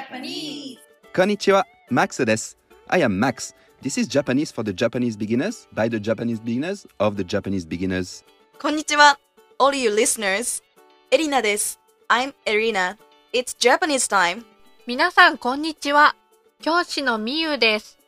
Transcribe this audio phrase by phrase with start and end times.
[0.00, 0.78] Japanese.
[1.14, 2.56] こんにちは、Max です。
[2.88, 3.54] I am Max.
[3.82, 8.24] This is Japanese for the Japanese beginners, by the Japanese beginners, of the Japanese beginners.
[8.60, 9.18] こんにちは
[9.58, 10.62] All you listeners
[11.10, 11.78] エリナです
[12.08, 12.96] I'm Erina
[13.32, 14.44] It's Japanese time
[14.86, 16.14] 皆さん、こんにちは。
[16.62, 17.98] 教師のみゆです。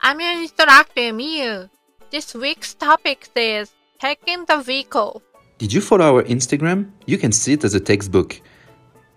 [0.00, 1.68] I'm your instructor, みゆ。
[2.12, 5.20] This week's topic is taking the vehicle.
[5.58, 6.90] Did you follow our Instagram?
[7.06, 8.40] You can see it as a textbook.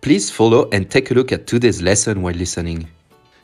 [0.06, 2.88] Please follow and take a look at today's lesson while listening.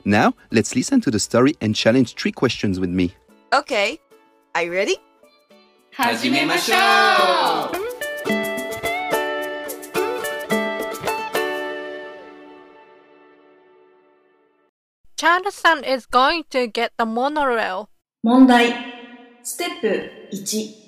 [0.06, 3.14] Now, let's listen to the story and challenge three questions with me.
[3.54, 4.00] Okay
[4.54, 5.00] Are you ready?
[5.92, 7.88] 始めましょう
[15.18, 17.88] Charles-san is going to get the monorail.
[18.24, 18.74] 問題
[19.44, 20.88] ステップ1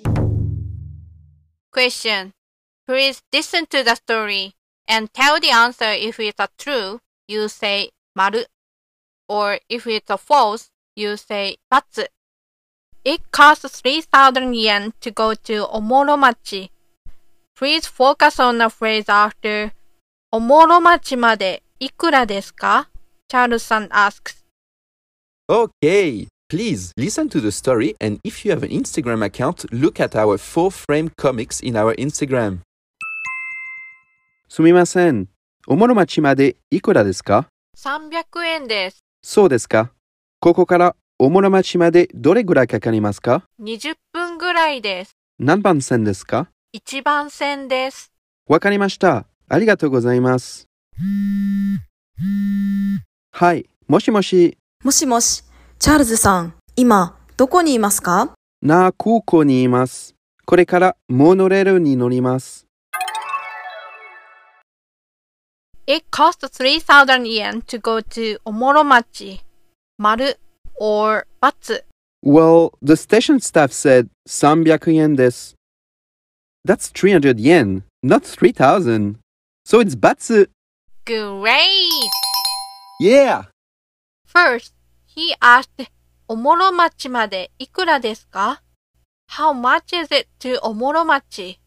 [1.72, 2.32] Question.
[2.86, 4.53] Please listen to the story
[4.88, 8.44] and tell the answer if it's a true, you say 丸
[9.28, 12.06] or if it's a false, you say ×.
[13.04, 16.70] It costs 3,000 yen to go to Omoromachi.
[17.56, 19.72] Please focus on the phrase after
[20.32, 22.88] おもろ町までいくらですか
[23.28, 24.44] Charles-san asks.
[25.48, 30.14] Okay, please listen to the story, and if you have an Instagram account, look at
[30.14, 32.60] our four frame comics in our Instagram.
[34.47, 35.27] すみません。
[35.67, 39.03] おもろ町までいくらですか？300円です。
[39.23, 39.91] そうですか。
[40.39, 45.17] ここからおもろ町までどれぐらいかかりますか？20分ぐらいです。
[45.39, 48.11] 何番線ですか？1番線です。
[48.47, 49.25] わかりました。
[49.49, 50.67] ありがとうございます。
[53.31, 55.43] はい、もしもし、もしもし
[55.79, 58.33] チャールズさん今どこにいますか？
[58.61, 60.13] なあ空港にいます。
[60.45, 62.64] これからモノレールに乗ります。
[65.86, 69.40] It costs 3,000 yen to go to Omoromachi.
[69.98, 70.36] 丸
[70.76, 71.80] or ×.
[72.22, 75.56] Well, the station staff said 300 yen です。
[76.64, 79.18] That's 300 yen, not 3000.
[79.64, 80.46] So it's batsu.
[81.04, 82.10] Great!
[83.00, 83.46] Yeah!
[84.24, 84.74] First,
[85.06, 85.90] he asked
[86.28, 88.62] おもろ町までいくらですか
[89.28, 91.58] ?How much is it to おもろ町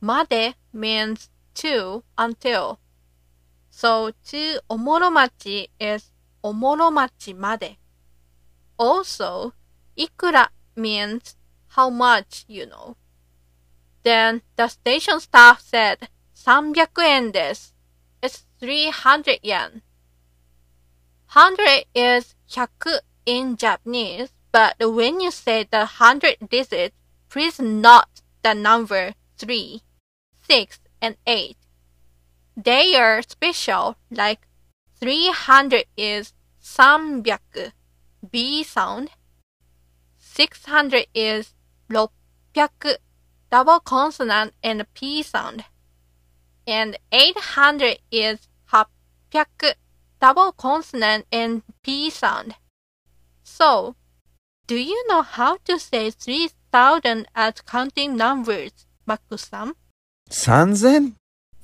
[0.00, 2.78] まで means to until.
[3.79, 6.11] so to Omoromachi is
[6.43, 7.77] Omoromachi made.
[8.77, 9.53] Also,
[9.97, 11.37] ikura means
[11.69, 12.97] how much, you know.
[14.03, 17.31] Then the station staff said, 300 yen.
[18.21, 19.81] It's 300 yen.
[21.31, 26.97] 100 is 100 in Japanese, but when you say the 100 digits,
[27.29, 29.81] please note the number 3,
[30.49, 31.55] 6, and 8.
[32.61, 34.45] They are special, like
[34.99, 37.71] 300 is 300,
[38.29, 39.11] B sound.
[40.17, 41.53] 600 is
[41.89, 42.97] 600,
[43.49, 45.63] double consonant and P sound.
[46.67, 49.75] And 800 is 800,
[50.19, 52.55] double consonant and P sound.
[53.41, 53.95] So,
[54.67, 59.75] do you know how to say 3000 as counting numbers, Maku-san?
[60.29, 61.18] 3000?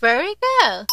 [0.05, 0.87] Very good.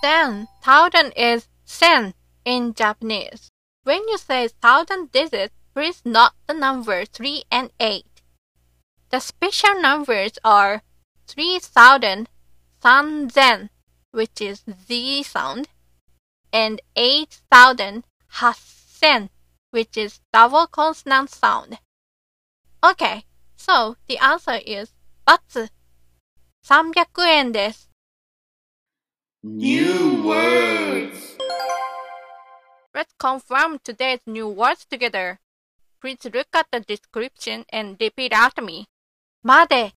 [0.00, 3.50] Then, thousand is sen in Japanese.
[3.82, 8.04] When you say thousand digits, please note the number 3 and 8.
[9.10, 10.82] The special numbers are
[11.26, 12.28] 3000,
[12.80, 13.70] sanzen,
[14.12, 15.66] which is Z sound,
[16.52, 18.04] and 8000,
[18.38, 19.30] hassen,
[19.72, 21.78] which is double consonant sound.
[22.84, 23.24] Okay,
[23.56, 24.92] so the answer is
[25.26, 27.85] ×。300円です。
[29.46, 31.36] New words
[32.94, 35.40] Let's confirm today's new words together.
[36.00, 38.86] Please look at the description and repeat after me.
[39.42, 39.94] まで、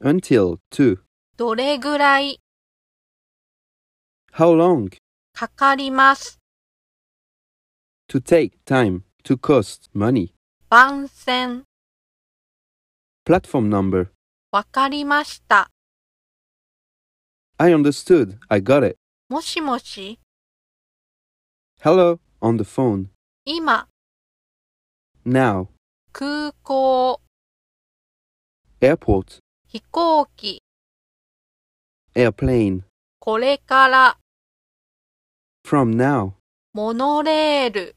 [0.00, 0.98] Until 2.
[1.36, 2.40] どれぐらい
[4.32, 4.90] How long?
[5.34, 6.38] かかります。
[8.08, 9.02] To take time.
[9.24, 10.32] To cost money.
[10.70, 11.64] 番線、
[13.26, 14.08] Platform number.
[14.52, 15.70] わかりました。
[17.62, 18.38] I understood.
[18.48, 18.96] I got it.
[19.28, 20.18] もしもし、
[21.80, 23.08] Hello on the phone.
[23.44, 23.88] 今、
[25.26, 25.68] Now.
[26.12, 27.20] 空港、
[28.80, 29.40] Airport.
[29.66, 30.62] 飛行機、
[32.14, 32.82] Airplane.
[33.18, 34.18] これから、
[35.64, 36.32] From now.
[36.72, 37.96] モノレール、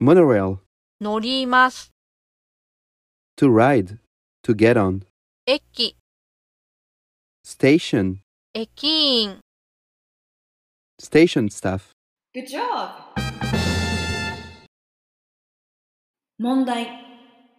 [0.00, 0.58] Monorail.
[1.00, 1.90] 乗ります。
[3.38, 3.98] To ride.
[4.44, 5.04] To get on.
[5.46, 5.95] 駅、
[7.46, 8.18] Station.
[8.54, 9.40] 駅員、
[11.00, 11.92] Station staff.
[12.34, 13.12] Good job!
[16.38, 16.86] 問題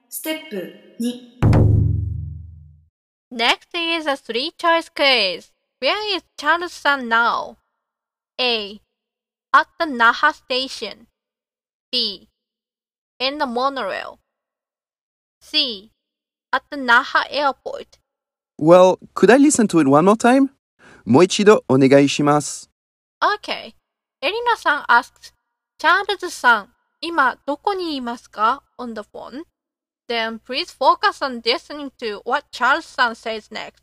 [0.09, 1.43] ステップ2
[3.31, 5.51] Next is a three choice quiz.
[5.79, 7.57] Where is Charles Sun now?
[8.39, 8.79] A.
[9.51, 11.07] At the Naha station.
[11.91, 12.29] B.
[13.19, 14.19] In the monorail.
[15.41, 15.91] C.
[16.51, 17.96] At the Naha airport.
[18.60, 20.50] Well, could I listen to it one more time?
[21.04, 22.70] もう一度お願いします。
[23.20, 23.74] Okay.
[24.20, 25.32] Elina san asks,
[25.80, 26.66] Charles san,
[27.00, 29.44] 今どこにいますか on the phone.
[30.08, 33.74] Then please focus on listening to what Charles san says next.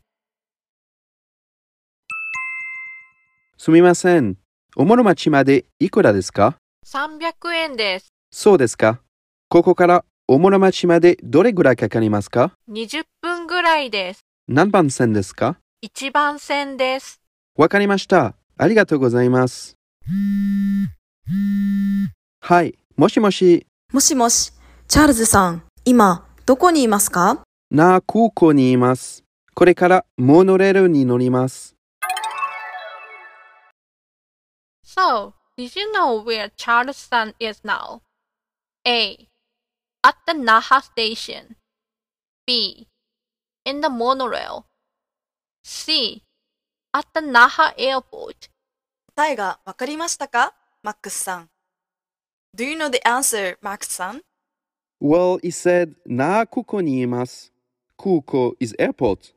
[3.56, 4.36] すみません。
[4.76, 8.12] おもろ町までいくらですか300円です。
[8.30, 9.00] そうですか。
[9.48, 14.26] ここからおもろ町までどれぐらいかかりますか20分ぐらいです。
[14.48, 17.20] 何番線ですか？1番線です。
[17.56, 18.36] わかりました。
[18.56, 19.74] ありがとうございます。
[22.40, 24.52] はい、もしもし、もしもし、
[24.86, 27.42] チャールズさん、今、どこにいますか？
[27.72, 29.24] なあ空港にいます。
[29.52, 31.74] これからモノレールに乗ります。
[34.84, 38.00] So, did you know where Charles Sun is now?
[38.84, 39.28] A.
[40.04, 41.56] At the Naha station.
[42.46, 42.86] B.
[43.66, 44.64] In the monorail.
[45.64, 46.22] C.
[46.94, 48.48] At the Naha airport.
[49.16, 50.54] 答えがわかりましたか
[50.84, 51.50] マックスさん。
[52.56, 54.22] Do you know the answer, マックスさん
[55.02, 57.52] Well, he said, なあ空港にいます。
[57.98, 59.34] 空港 is airport.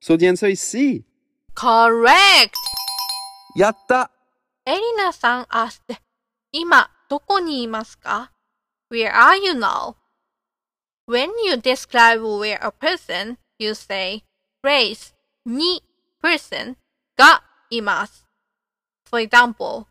[0.00, 1.04] So the answer is C.
[1.56, 2.52] Correct!
[3.56, 4.12] やった
[4.64, 5.80] エリナさん asked,
[6.52, 8.30] 今どこにいますか
[8.92, 9.96] Where are you now?
[11.08, 14.23] When you describe where a person, you say
[14.63, 15.13] place
[15.45, 15.83] に
[16.21, 16.75] person
[17.17, 18.25] がいます。
[19.09, 19.85] For example,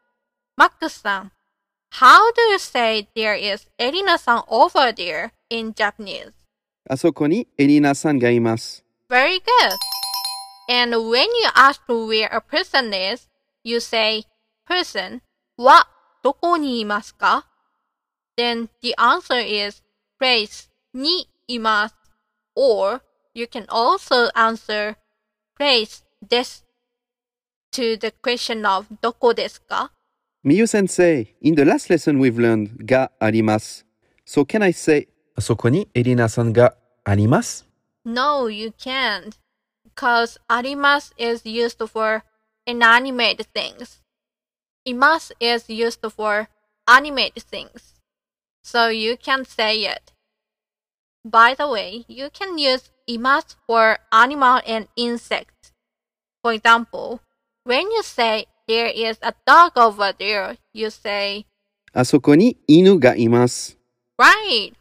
[0.56, 1.32] マックスさん
[1.92, 6.32] How do you say there is エリナさん over there in Japanese?
[6.88, 8.84] あそこにエリナさんがいます。
[9.08, 9.42] Very good.
[10.68, 13.28] And when you ask where a person is,
[13.64, 14.24] you say
[14.68, 15.20] person
[15.56, 15.88] は
[16.22, 17.46] どこにいますか
[18.36, 19.82] Then the answer is
[20.20, 21.94] place にいます。
[22.54, 23.00] Or
[23.34, 24.96] you can also answer
[25.58, 26.64] place です。
[27.72, 29.92] to the question of どこですか
[30.44, 33.86] Miyu sensei, in the last lesson we've learned があります。
[34.26, 37.66] So can I say あそこにエリナさんがあります
[38.04, 39.36] No, you can't.
[39.94, 42.22] Because arimas is used for
[42.66, 44.00] inanimate things.
[44.86, 46.48] Imas is used for
[46.86, 47.94] animate things.
[48.62, 50.12] So you can't say it.
[51.24, 55.72] By the way, you can use imas for animal and insects.
[56.42, 57.20] For example,
[57.64, 61.46] when you say there is a dog over there, you say
[61.92, 63.78] あそこに犬がいます。
[64.18, 64.74] right.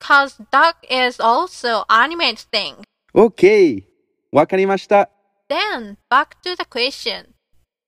[0.00, 2.76] Cause dog is also animate thing.
[3.14, 3.84] OK!
[4.32, 5.08] わかりました。
[5.48, 7.34] Then, back to the question.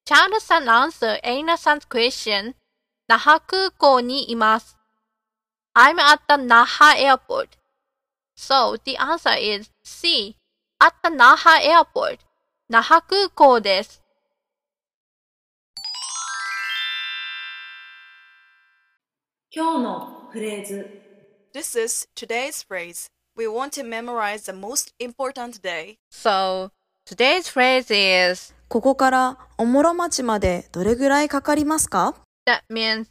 [0.07, 2.55] Charles-san answered Elena-san's question.
[3.09, 4.77] 那覇空港にいます。
[5.75, 7.49] I'm at the Naha airport.
[8.42, 10.36] So, the answer is C.
[10.80, 12.22] At the Naha airport.
[12.70, 14.02] 那覇空港です。
[19.52, 20.90] 今日のフレーズ
[21.54, 23.12] This is today's phrase.
[23.38, 25.98] We want to memorize the most important day.
[26.10, 26.72] So,
[27.06, 32.16] today's phrase is ここからおもろ町までどれぐらいかかりますか
[32.48, 33.06] That means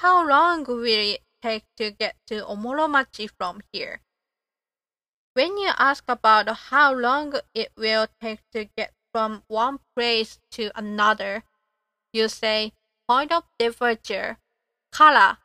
[0.00, 4.00] how long will it take to get to Omoromachi from here?
[5.32, 10.72] When you ask about how long it will take to get from one place to
[10.74, 11.44] another,
[12.12, 12.72] you say
[13.08, 14.38] point of departure
[14.90, 15.38] から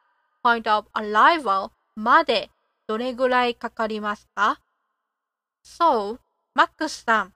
[0.43, 2.49] point of arrival まで
[2.87, 4.59] どれぐらいかかりますか
[5.63, 6.17] ?So,
[6.55, 7.33] マックスさん、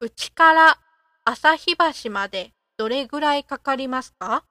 [0.00, 0.78] うちから
[1.24, 4.44] 旭橋までどれぐらいかかりますか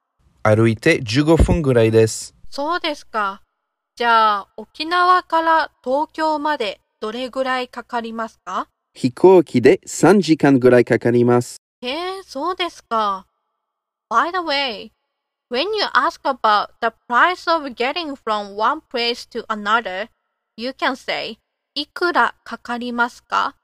[0.43, 2.33] 歩いて15分ぐらいです。
[2.49, 3.41] そうですか。
[3.97, 11.57] じゃあ、沖縄から東京までどれぐらいかかりますか飛行機で3時間ぐらいかかります。
[11.81, 13.25] へえ、そうですか。
[14.07, 14.91] By the way,
[15.49, 20.09] when you ask about the price of getting from one place to another,
[20.55, 21.39] you can say,
[21.73, 23.55] いくらかかりますか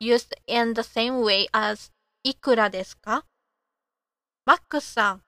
[0.00, 3.26] used in the same way as いくらですか
[4.46, 5.22] マックスさん、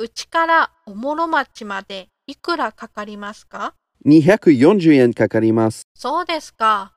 [0.00, 5.82] うちからおもろ町までいくらかかりますか240円かかります。
[5.94, 6.93] そうですか。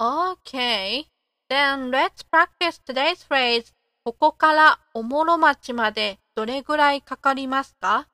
[0.00, 1.04] Okay.
[1.50, 3.66] Then let's practice today's phrase.
[4.02, 8.08] ここからおもろ町までどれぐらいかかりますか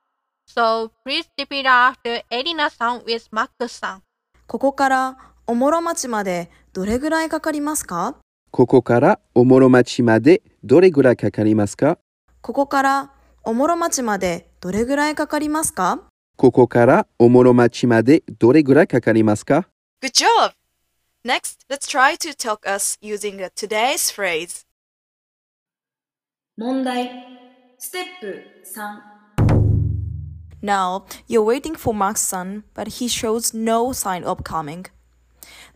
[0.53, 4.03] ?So, please repeat after エリナさん with マックスさん。
[4.49, 5.17] ここから
[5.47, 8.17] おもろ町までどれぐらいかかりますか?
[8.51, 11.99] ここからおもろ町までどれぐらいかかりますか?
[12.43, 13.13] ここから
[13.45, 16.01] おもろ町までどれぐらいかかりますか?
[16.37, 19.69] ここからおもろ町までどれぐらいかかりますか?
[20.03, 20.53] Good job!
[21.27, 24.65] Next, let's try to talk us using today's phrase.
[26.57, 27.11] 問題
[27.79, 29.03] ステップ3
[30.63, 34.87] Now, you're waiting for Max san, but he shows no sign of coming.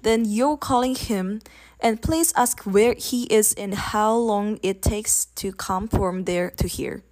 [0.01, 1.41] Then you're calling him,
[1.81, 6.53] and please ask where he is and how long it takes to come from there
[6.59, 7.03] to here.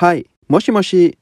[0.00, 1.18] はい、もしもし。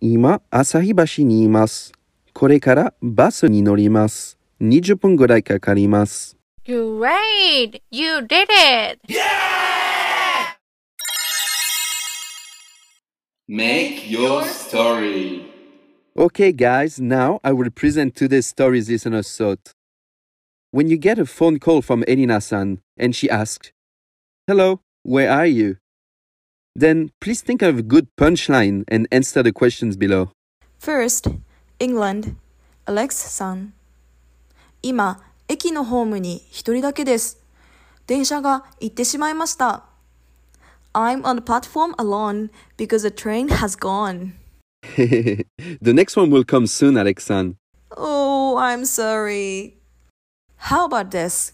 [0.00, 1.92] 今、朝日橋にいます。
[2.32, 4.38] これからバスに乗ります。
[4.62, 6.38] 20分ぐらいかかります。
[6.64, 7.82] Great!
[7.90, 8.98] You did it!
[13.46, 15.55] Make your story.
[16.18, 19.74] Okay, guys, now I will present today's story's listener's thought.
[20.70, 23.70] When you get a phone call from Erina san and she asks,
[24.46, 25.76] Hello, where are you?
[26.74, 30.30] Then please think of a good punchline and answer the questions below.
[30.78, 31.28] First,
[31.78, 32.34] England,
[32.86, 33.74] Alex さん。
[34.80, 37.42] 今、駅のホームに一人だけです。
[38.06, 39.84] 電車が行ってしまいました。
[40.94, 44.45] I'm on the platform alone because the train has gone.
[44.97, 47.55] the next one will come soon, Alex san.
[47.95, 49.75] Oh, I'm sorry.
[50.57, 51.53] How about this?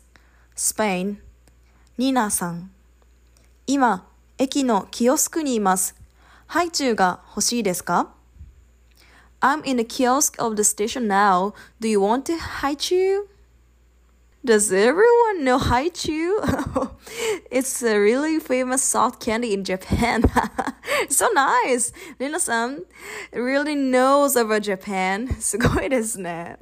[0.55, 1.17] Spain,
[1.98, 2.72] Nina さん。
[3.67, 4.07] 今、
[4.38, 5.96] 駅のキオスクにいます。
[6.48, 8.13] ハイチュウが欲しいですか
[9.41, 11.53] I'm in the kiosk of the station now.
[11.79, 13.27] Do you want to haichu?
[14.46, 16.91] Does everyone know haichu?
[17.51, 20.24] it's a really famous soft candy in Japan.
[21.10, 21.91] so nice.
[22.19, 22.86] Nina-san
[23.34, 25.27] really knows about Japan.
[25.39, 26.57] すごいですね。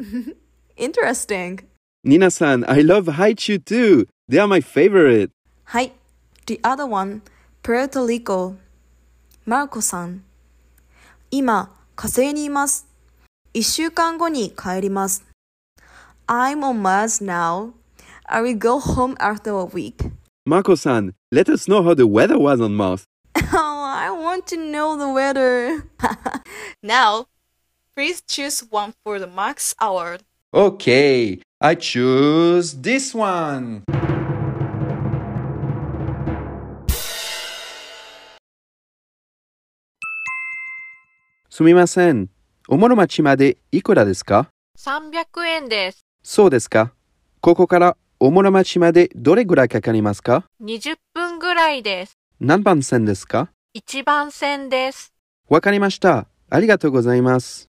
[0.77, 1.65] Interesting.
[2.03, 4.07] Nina san, I love Haichu too.
[4.29, 5.31] They are my favorite.
[5.63, 5.91] はい。
[6.45, 7.21] The other one,
[7.63, 8.55] Puerto Rico.
[9.45, 10.23] マルコさん。
[11.31, 12.87] 今、火星にいます。
[13.53, 15.25] 一週間後に帰ります。
[16.29, 17.73] I'm on Mars now.
[18.27, 20.01] I will go home after a week.
[20.45, 23.05] Marco san, let us know how the weather was on Mars.
[23.53, 25.83] Oh, I want to know the weather.
[26.83, 27.27] now,
[27.95, 30.23] please choose one for the Max Award.
[30.53, 33.83] Okay, I choose this one.
[41.49, 42.27] Sumimasen.
[42.67, 46.03] おもろ町までいくらですか300円です。
[46.22, 46.92] そうですか。
[47.40, 52.18] ここからおもろ町までどれぐらいかかりますか？20分ぐらいです。
[52.38, 55.12] 何番線ですか？1番線です。
[55.48, 56.26] わかりました。
[56.50, 57.68] ありがとうございます。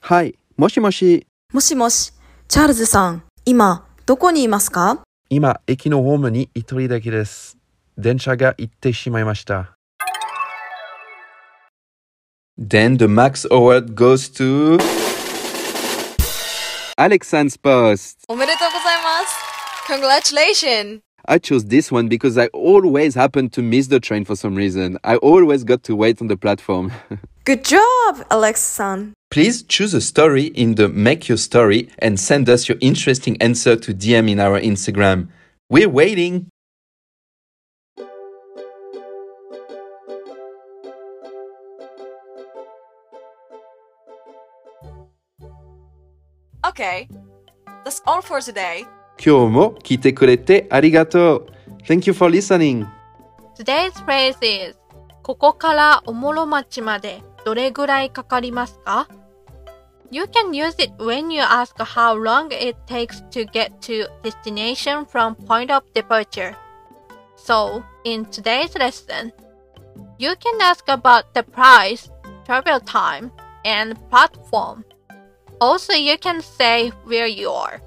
[0.00, 1.26] はい、もしもし。
[1.52, 2.12] もしもし、
[2.48, 5.02] チャールズさん、今、どこにいますか？
[5.30, 7.56] 今、駅のホームに一人だけです。
[7.96, 9.74] 電車が行ってしまいました。
[12.60, 14.78] Then the Max Award goes to
[16.98, 18.24] Alex San's post.
[19.86, 21.00] Congratulations!
[21.28, 24.98] I chose this one because I always happen to miss the train for some reason.
[25.04, 26.90] I always got to wait on the platform.
[27.44, 28.80] Good job, Alex
[29.30, 33.76] Please choose a story in the Make Your Story and send us your interesting answer
[33.76, 35.28] to DM in our Instagram.
[35.70, 36.48] We're waiting!
[46.77, 47.07] Okay,
[47.83, 48.85] that's all for today.
[49.23, 51.47] 今日も来てくれてありがとう。
[51.87, 52.85] Thank you for listening.
[53.57, 54.77] Today's phrase is
[55.21, 59.07] ここからおもろ町までどれぐらいかかりますか
[60.11, 65.05] You can use it when you ask how long it takes to get to destination
[65.05, 66.55] from point of departure.
[67.35, 69.33] So, in today's lesson,
[70.19, 72.11] you can ask about the price,
[72.45, 73.31] travel time,
[73.65, 74.85] and platform.
[75.60, 77.80] Also, you can say where you are.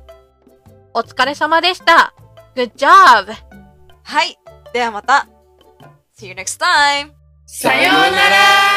[0.93, 2.13] お疲れ様でした。
[2.55, 3.33] Good job!
[4.03, 4.37] はい、
[4.73, 5.27] ではまた。
[6.17, 7.11] See you next time!
[7.45, 8.70] さようなら